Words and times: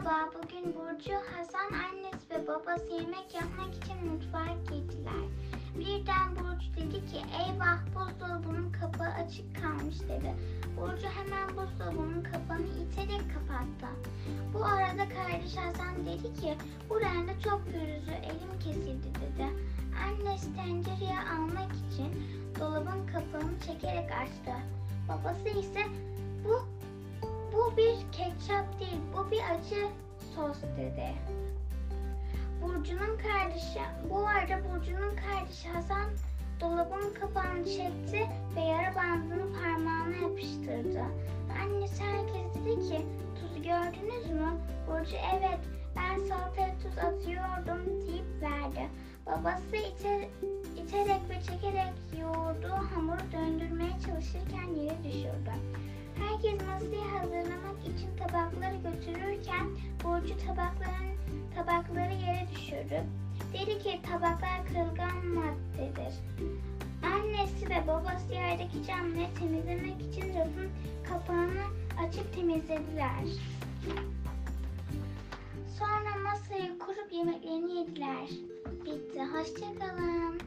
Burcu, 0.00 1.14
Hasan 1.36 1.72
annesi 1.72 2.30
ve 2.30 2.46
babası 2.46 2.92
yemek 2.92 3.34
yapmak 3.34 3.74
için 3.74 4.06
mutfağa 4.06 4.74
gittiler. 4.74 5.24
Birden 5.78 6.36
Burcu 6.36 6.76
dedi 6.76 7.06
ki 7.06 7.22
eyvah 7.44 7.78
buzdolabının 7.94 8.72
kapağı 8.72 9.08
açık 9.08 9.62
kalmış 9.62 10.00
dedi. 10.00 10.34
Burcu 10.76 11.06
hemen 11.08 11.48
buzdolabının 11.48 12.22
kapağını 12.22 12.66
iterek 12.66 13.22
kapattı. 13.34 13.86
Bu 14.54 14.64
arada 14.64 15.08
kardeş 15.08 15.56
Hasan 15.56 16.06
dedi 16.06 16.40
ki 16.40 16.56
bu 16.90 17.00
rende 17.00 17.32
çok 17.44 17.64
pürüzlü 17.64 18.12
elim 18.12 18.58
kesildi 18.64 19.08
dedi. 19.14 19.48
Annesi 20.06 20.56
tencereyi 20.56 21.18
almak 21.34 21.72
için 21.72 22.26
dolabın 22.60 23.06
kapağını 23.06 23.60
çekerek 23.66 24.10
açtı. 24.12 24.52
Babası 25.08 25.48
ise 25.48 25.80
bu 26.44 26.80
bu 27.52 27.76
bir 27.76 28.12
ketçap 28.12 28.80
değil, 28.80 29.00
bir 29.30 29.40
acı 29.54 29.88
sos 30.34 30.62
dedi. 30.76 31.14
Burcu'nun 32.62 33.18
kardeşi, 33.18 33.80
bu 34.10 34.26
arada 34.26 34.64
Burcu'nun 34.64 35.16
kardeşi 35.16 35.68
Hasan 35.68 36.10
dolabın 36.60 37.14
kapağını 37.20 37.64
çekti 37.64 38.26
ve 38.56 38.60
yara 38.60 38.94
bandını 38.94 39.52
parmağına 39.52 40.16
yapıştırdı. 40.16 41.04
Annesi 41.62 42.04
herkes 42.04 42.54
dedi 42.54 42.88
ki 42.88 43.06
tuz 43.40 43.62
gördünüz 43.62 44.30
mü? 44.30 44.50
Burcu 44.86 45.16
evet 45.36 45.60
ben 45.96 46.18
salataya 46.28 46.74
tuz 46.78 46.98
atıyordum 46.98 48.06
deyip 48.06 48.42
verdi. 48.42 48.88
Babası 49.26 49.76
iter, 49.76 50.28
iterek 50.76 51.20
ve 51.30 51.42
çekerek 51.42 51.92
yoğurduğu 52.20 52.94
hamuru 52.94 53.32
döndürmeye 53.32 53.92
çalışırken 54.06 54.74
yere 54.74 55.04
düşürdü. 55.04 55.52
Herkes 56.18 56.66
masayı 56.66 57.10
hazırlamak 57.18 57.80
için 57.86 58.16
tabakları 58.16 58.76
götürürken 59.50 59.66
Burcu 60.04 60.34
tabakların 60.46 61.16
tabakları 61.54 62.12
yere 62.12 62.48
düşürdü. 62.54 63.04
Dedi 63.52 63.78
ki 63.78 64.00
tabaklar 64.02 64.66
kırılgan 64.68 65.26
maddedir. 65.26 66.14
Annesi 67.02 67.70
ve 67.70 67.86
babası 67.88 68.32
yerdeki 68.32 68.86
camları 68.86 69.34
temizlemek 69.38 70.00
için 70.00 70.34
rafın 70.34 70.70
kapağını 71.08 71.64
açıp 72.06 72.34
temizlediler. 72.34 73.24
Sonra 75.78 76.30
masayı 76.30 76.78
kurup 76.78 77.12
yemeklerini 77.12 77.72
yediler. 77.72 78.28
Bitti. 78.84 79.20
Hoşçakalın. 79.24 80.40